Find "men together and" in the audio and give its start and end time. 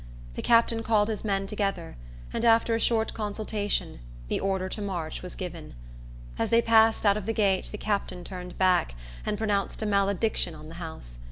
1.23-2.43